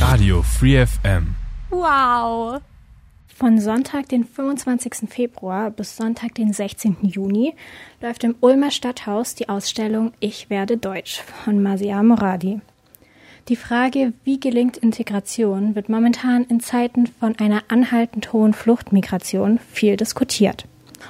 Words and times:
Radio 0.00 0.42
Free 0.42 0.84
FM. 0.84 1.34
Wow! 1.70 2.60
Von 3.34 3.58
Sonntag, 3.58 4.10
den 4.10 4.24
25. 4.24 5.08
Februar 5.08 5.70
bis 5.70 5.96
Sonntag, 5.96 6.34
den 6.34 6.52
16. 6.52 6.98
Juni 7.00 7.54
läuft 8.02 8.22
im 8.24 8.34
Ulmer 8.40 8.70
Stadthaus 8.70 9.34
die 9.34 9.48
Ausstellung 9.48 10.12
Ich 10.20 10.50
werde 10.50 10.76
Deutsch 10.76 11.22
von 11.22 11.62
Masia 11.62 12.02
Moradi. 12.02 12.60
Die 13.48 13.56
Frage, 13.56 14.12
wie 14.24 14.38
gelingt 14.38 14.76
Integration, 14.76 15.74
wird 15.74 15.88
momentan 15.88 16.44
in 16.44 16.60
Zeiten 16.60 17.06
von 17.06 17.38
einer 17.38 17.62
anhaltend 17.68 18.34
hohen 18.34 18.52
Fluchtmigration 18.52 19.58
viel 19.72 19.96
diskutiert. 19.96 20.66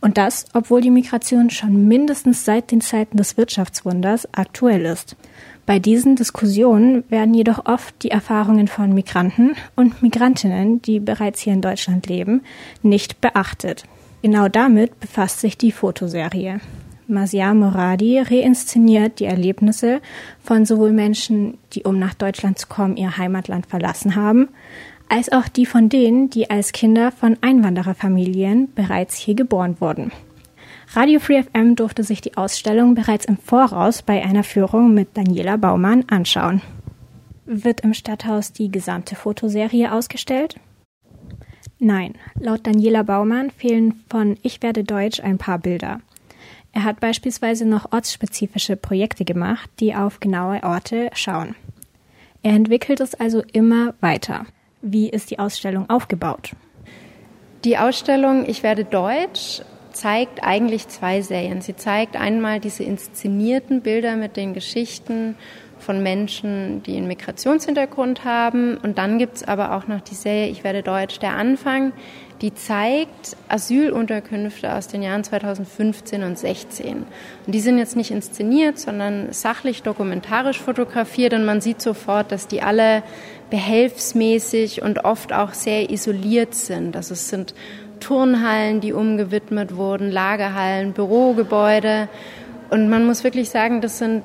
Und 0.00 0.18
das, 0.18 0.44
obwohl 0.54 0.80
die 0.80 0.90
Migration 0.90 1.50
schon 1.50 1.88
mindestens 1.88 2.44
seit 2.44 2.70
den 2.70 2.80
Zeiten 2.80 3.16
des 3.16 3.36
Wirtschaftswunders 3.36 4.28
aktuell 4.32 4.84
ist. 4.84 5.16
Bei 5.68 5.78
diesen 5.78 6.16
Diskussionen 6.16 7.04
werden 7.10 7.34
jedoch 7.34 7.66
oft 7.66 8.02
die 8.02 8.10
Erfahrungen 8.10 8.68
von 8.68 8.94
Migranten 8.94 9.54
und 9.76 10.02
Migrantinnen, 10.02 10.80
die 10.80 10.98
bereits 10.98 11.40
hier 11.42 11.52
in 11.52 11.60
Deutschland 11.60 12.06
leben, 12.06 12.40
nicht 12.82 13.20
beachtet. 13.20 13.84
Genau 14.22 14.48
damit 14.48 14.98
befasst 14.98 15.40
sich 15.40 15.58
die 15.58 15.70
Fotoserie. 15.70 16.62
Masia 17.06 17.52
Moradi 17.52 18.18
reinszeniert 18.18 19.20
die 19.20 19.26
Erlebnisse 19.26 20.00
von 20.42 20.64
sowohl 20.64 20.92
Menschen, 20.92 21.58
die 21.74 21.82
um 21.82 21.98
nach 21.98 22.14
Deutschland 22.14 22.58
zu 22.58 22.66
kommen 22.66 22.96
ihr 22.96 23.18
Heimatland 23.18 23.66
verlassen 23.66 24.16
haben, 24.16 24.48
als 25.10 25.30
auch 25.30 25.48
die 25.48 25.66
von 25.66 25.90
denen, 25.90 26.30
die 26.30 26.48
als 26.48 26.72
Kinder 26.72 27.12
von 27.12 27.36
Einwandererfamilien 27.42 28.72
bereits 28.74 29.18
hier 29.18 29.34
geboren 29.34 29.76
wurden. 29.80 30.12
Radio 30.94 31.20
Free 31.20 31.42
FM 31.42 31.76
durfte 31.76 32.02
sich 32.02 32.22
die 32.22 32.38
Ausstellung 32.38 32.94
bereits 32.94 33.26
im 33.26 33.36
Voraus 33.36 34.00
bei 34.00 34.22
einer 34.22 34.42
Führung 34.42 34.94
mit 34.94 35.16
Daniela 35.18 35.58
Baumann 35.58 36.06
anschauen. 36.08 36.62
Wird 37.44 37.82
im 37.82 37.92
Stadthaus 37.92 38.52
die 38.52 38.70
gesamte 38.70 39.14
Fotoserie 39.14 39.92
ausgestellt? 39.92 40.56
Nein, 41.78 42.14
laut 42.40 42.66
Daniela 42.66 43.02
Baumann 43.02 43.50
fehlen 43.50 44.02
von 44.08 44.38
Ich 44.42 44.62
werde 44.62 44.82
Deutsch 44.82 45.20
ein 45.20 45.36
paar 45.36 45.58
Bilder. 45.58 46.00
Er 46.72 46.84
hat 46.84 47.00
beispielsweise 47.00 47.66
noch 47.66 47.92
ortsspezifische 47.92 48.76
Projekte 48.76 49.26
gemacht, 49.26 49.68
die 49.80 49.94
auf 49.94 50.20
genaue 50.20 50.62
Orte 50.62 51.10
schauen. 51.12 51.54
Er 52.42 52.52
entwickelt 52.52 53.00
es 53.00 53.14
also 53.14 53.42
immer 53.52 53.94
weiter. 54.00 54.46
Wie 54.80 55.10
ist 55.10 55.30
die 55.30 55.38
Ausstellung 55.38 55.90
aufgebaut? 55.90 56.52
Die 57.64 57.76
Ausstellung 57.76 58.48
Ich 58.48 58.62
werde 58.62 58.84
Deutsch 58.84 59.60
zeigt 59.98 60.42
eigentlich 60.44 60.88
zwei 60.88 61.22
Serien. 61.22 61.60
Sie 61.60 61.74
zeigt 61.74 62.16
einmal 62.16 62.60
diese 62.60 62.84
inszenierten 62.84 63.82
Bilder 63.82 64.16
mit 64.16 64.36
den 64.36 64.54
Geschichten 64.54 65.34
von 65.80 66.02
Menschen, 66.02 66.82
die 66.84 66.96
einen 66.96 67.08
Migrationshintergrund 67.08 68.24
haben. 68.24 68.76
Und 68.76 68.98
dann 68.98 69.18
gibt 69.18 69.36
es 69.36 69.44
aber 69.44 69.76
auch 69.76 69.86
noch 69.88 70.00
die 70.00 70.14
Serie 70.14 70.48
Ich 70.48 70.64
werde 70.64 70.82
Deutsch, 70.82 71.18
der 71.18 71.34
Anfang, 71.34 71.92
die 72.40 72.54
zeigt 72.54 73.36
Asylunterkünfte 73.48 74.72
aus 74.72 74.86
den 74.86 75.02
Jahren 75.02 75.24
2015 75.24 76.22
und 76.22 76.38
16. 76.38 76.98
Und 76.98 77.06
die 77.46 77.60
sind 77.60 77.78
jetzt 77.78 77.96
nicht 77.96 78.12
inszeniert, 78.12 78.78
sondern 78.78 79.32
sachlich 79.32 79.82
dokumentarisch 79.82 80.60
fotografiert 80.60 81.34
und 81.34 81.44
man 81.44 81.60
sieht 81.60 81.82
sofort, 81.82 82.30
dass 82.30 82.46
die 82.46 82.62
alle 82.62 83.02
behelfsmäßig 83.50 84.82
und 84.82 85.04
oft 85.04 85.32
auch 85.32 85.52
sehr 85.52 85.90
isoliert 85.90 86.54
sind. 86.54 86.94
Also 86.94 87.14
es 87.14 87.28
sind 87.28 87.54
Turnhallen, 88.00 88.80
die 88.80 88.92
umgewidmet 88.92 89.76
wurden, 89.76 90.10
Lagerhallen, 90.10 90.92
Bürogebäude. 90.92 92.08
Und 92.70 92.88
man 92.88 93.06
muss 93.06 93.24
wirklich 93.24 93.50
sagen, 93.50 93.80
das 93.80 93.98
sind 93.98 94.22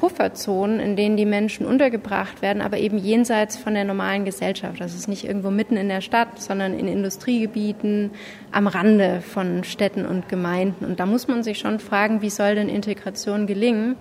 Pufferzonen, 0.00 0.80
in 0.80 0.96
denen 0.96 1.18
die 1.18 1.26
Menschen 1.26 1.66
untergebracht 1.66 2.40
werden, 2.40 2.62
aber 2.62 2.78
eben 2.78 2.96
jenseits 2.96 3.58
von 3.58 3.74
der 3.74 3.84
normalen 3.84 4.24
Gesellschaft. 4.24 4.80
Das 4.80 4.94
ist 4.94 5.08
nicht 5.08 5.24
irgendwo 5.24 5.50
mitten 5.50 5.76
in 5.76 5.88
der 5.88 6.00
Stadt, 6.00 6.40
sondern 6.40 6.72
in 6.72 6.88
Industriegebieten, 6.88 8.10
am 8.50 8.66
Rande 8.66 9.20
von 9.20 9.62
Städten 9.62 10.06
und 10.06 10.28
Gemeinden. 10.30 10.86
Und 10.86 11.00
da 11.00 11.06
muss 11.06 11.28
man 11.28 11.42
sich 11.42 11.58
schon 11.58 11.80
fragen, 11.80 12.22
wie 12.22 12.30
soll 12.30 12.54
denn 12.54 12.70
Integration 12.70 13.46
gelingen, 13.46 13.96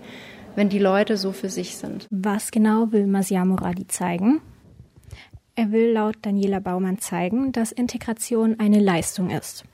wenn 0.55 0.69
die 0.69 0.79
Leute 0.79 1.17
so 1.17 1.33
für 1.33 1.49
sich 1.49 1.75
sind. 1.75 2.07
Was 2.11 2.51
genau 2.51 2.93
will 2.93 3.05
Masia 3.05 3.43
Moradi 3.43 3.85
zeigen? 3.87 4.41
Er 5.59 5.73
will 5.73 5.91
laut 5.91 6.15
Daniela 6.21 6.61
Baumann 6.61 6.99
zeigen, 6.99 7.51
dass 7.51 7.73
Integration 7.73 8.61
eine 8.61 8.79
Leistung 8.79 9.29
ist. 9.29 9.65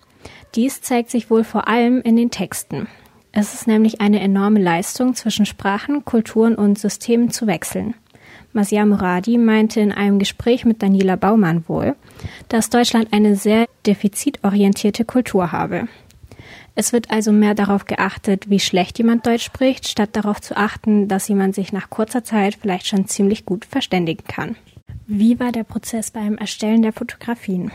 Dies 0.55 0.81
zeigt 0.81 1.11
sich 1.11 1.29
wohl 1.29 1.43
vor 1.43 1.67
allem 1.67 2.01
in 2.01 2.15
den 2.15 2.31
Texten. 2.31 2.87
Es 3.31 3.53
ist 3.53 3.67
nämlich 3.67 4.01
eine 4.01 4.19
enorme 4.19 4.59
Leistung, 4.59 5.13
zwischen 5.13 5.45
Sprachen, 5.45 6.03
Kulturen 6.03 6.55
und 6.55 6.79
Systemen 6.79 7.29
zu 7.29 7.45
wechseln. 7.45 7.93
Masia 8.51 8.83
Muradi 8.83 9.37
meinte 9.37 9.79
in 9.79 9.91
einem 9.91 10.17
Gespräch 10.17 10.65
mit 10.65 10.81
Daniela 10.81 11.17
Baumann 11.17 11.65
wohl, 11.67 11.95
dass 12.49 12.71
Deutschland 12.71 13.13
eine 13.13 13.35
sehr 13.35 13.67
defizitorientierte 13.85 15.05
Kultur 15.05 15.51
habe. 15.51 15.87
Es 16.73 16.93
wird 16.93 17.11
also 17.11 17.31
mehr 17.31 17.53
darauf 17.53 17.85
geachtet, 17.85 18.49
wie 18.49 18.59
schlecht 18.59 18.97
jemand 18.97 19.27
Deutsch 19.27 19.45
spricht, 19.45 19.87
statt 19.87 20.09
darauf 20.13 20.41
zu 20.41 20.57
achten, 20.57 21.07
dass 21.07 21.27
jemand 21.27 21.53
sich 21.53 21.71
nach 21.71 21.91
kurzer 21.91 22.23
Zeit 22.23 22.57
vielleicht 22.59 22.87
schon 22.87 23.05
ziemlich 23.07 23.45
gut 23.45 23.65
verständigen 23.65 24.23
kann. 24.27 24.55
Wie 25.07 25.39
war 25.39 25.51
der 25.51 25.63
Prozess 25.63 26.09
beim 26.09 26.37
Erstellen 26.37 26.81
der 26.81 26.91
Fotografien? 26.91 27.71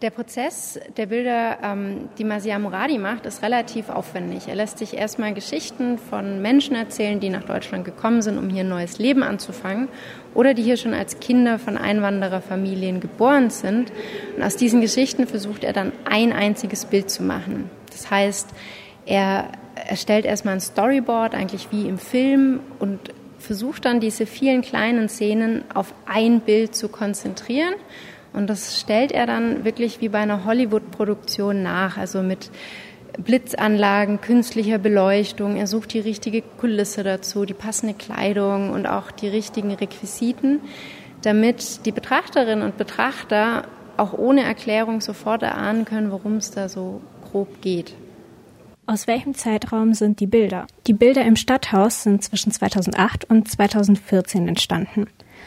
Der 0.00 0.10
Prozess 0.10 0.78
der 0.96 1.06
Bilder, 1.06 1.58
ähm, 1.62 2.08
die 2.16 2.24
Masia 2.24 2.58
Muradi 2.58 2.98
macht, 2.98 3.26
ist 3.26 3.42
relativ 3.42 3.90
aufwendig. 3.90 4.48
Er 4.48 4.54
lässt 4.54 4.78
sich 4.78 4.96
erstmal 4.96 5.34
Geschichten 5.34 5.98
von 5.98 6.40
Menschen 6.40 6.76
erzählen, 6.76 7.20
die 7.20 7.28
nach 7.28 7.44
Deutschland 7.44 7.84
gekommen 7.84 8.22
sind, 8.22 8.38
um 8.38 8.48
hier 8.48 8.62
ein 8.62 8.68
neues 8.68 8.98
Leben 8.98 9.22
anzufangen 9.22 9.88
oder 10.34 10.54
die 10.54 10.62
hier 10.62 10.76
schon 10.76 10.94
als 10.94 11.18
Kinder 11.18 11.58
von 11.58 11.76
Einwandererfamilien 11.76 13.00
geboren 13.00 13.50
sind. 13.50 13.92
Und 14.36 14.42
aus 14.42 14.56
diesen 14.56 14.80
Geschichten 14.80 15.26
versucht 15.26 15.64
er 15.64 15.72
dann 15.72 15.92
ein 16.08 16.32
einziges 16.32 16.86
Bild 16.86 17.10
zu 17.10 17.22
machen. 17.24 17.68
Das 17.90 18.10
heißt, 18.10 18.48
er 19.04 19.50
erstellt 19.74 20.24
erstmal 20.24 20.54
ein 20.54 20.60
Storyboard, 20.60 21.34
eigentlich 21.34 21.72
wie 21.72 21.88
im 21.88 21.98
Film 21.98 22.60
und 22.78 23.12
versucht 23.40 23.84
dann 23.84 24.00
diese 24.00 24.26
vielen 24.26 24.62
kleinen 24.62 25.08
Szenen 25.08 25.64
auf 25.74 25.92
ein 26.06 26.40
Bild 26.40 26.74
zu 26.76 26.88
konzentrieren. 26.88 27.74
Und 28.32 28.48
das 28.48 28.80
stellt 28.80 29.10
er 29.10 29.26
dann 29.26 29.64
wirklich 29.64 30.00
wie 30.00 30.08
bei 30.08 30.18
einer 30.18 30.44
Hollywood-Produktion 30.44 31.62
nach, 31.62 31.96
also 31.96 32.22
mit 32.22 32.50
Blitzanlagen, 33.18 34.20
künstlicher 34.20 34.78
Beleuchtung. 34.78 35.56
Er 35.56 35.66
sucht 35.66 35.94
die 35.94 36.00
richtige 36.00 36.42
Kulisse 36.42 37.02
dazu, 37.02 37.44
die 37.44 37.54
passende 37.54 37.94
Kleidung 37.94 38.70
und 38.70 38.86
auch 38.86 39.10
die 39.10 39.28
richtigen 39.28 39.72
Requisiten, 39.72 40.60
damit 41.22 41.86
die 41.86 41.92
Betrachterinnen 41.92 42.64
und 42.64 42.76
Betrachter 42.76 43.64
auch 43.96 44.12
ohne 44.12 44.42
Erklärung 44.42 45.00
sofort 45.00 45.42
erahnen 45.42 45.84
können, 45.84 46.12
worum 46.12 46.36
es 46.36 46.52
da 46.52 46.68
so 46.68 47.00
grob 47.30 47.60
geht. 47.60 47.94
Aus 48.86 49.06
welchem 49.06 49.34
Zeitraum 49.34 49.94
sind 49.94 50.20
die 50.20 50.26
Bilder? 50.26 50.66
Die 50.86 50.92
Bilder 50.92 51.24
im 51.24 51.36
Stadthaus 51.36 52.02
sind 52.02 52.24
zwischen 52.24 52.50
2008 52.50 53.24
und 53.30 53.48
2014 53.48 54.48
entstanden. 54.48 55.06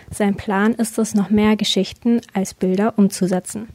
Sein 0.09 0.35
Plan 0.35 0.73
ist 0.73 0.97
es, 0.97 1.13
noch 1.13 1.29
mehr 1.29 1.55
Geschichten 1.55 2.21
als 2.33 2.53
Bilder 2.53 2.93
umzusetzen. 2.97 3.67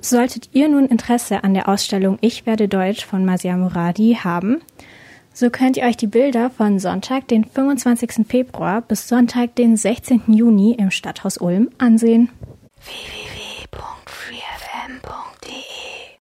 Solltet 0.00 0.48
ihr 0.52 0.68
nun 0.68 0.86
Interesse 0.86 1.44
an 1.44 1.54
der 1.54 1.68
Ausstellung 1.68 2.18
Ich 2.22 2.46
werde 2.46 2.66
Deutsch 2.66 3.04
von 3.04 3.24
Masia 3.24 3.56
Muradi 3.56 4.18
haben, 4.22 4.60
so 5.34 5.48
könnt 5.48 5.76
ihr 5.76 5.84
euch 5.84 5.96
die 5.96 6.08
Bilder 6.08 6.50
von 6.50 6.78
Sonntag, 6.78 7.28
den 7.28 7.44
25. 7.44 8.26
Februar 8.26 8.82
bis 8.82 9.08
Sonntag, 9.08 9.54
den 9.54 9.76
16. 9.76 10.22
Juni 10.26 10.74
im 10.74 10.90
Stadthaus 10.90 11.38
Ulm 11.38 11.70
ansehen. 11.78 12.30
Vivi. 12.84 13.21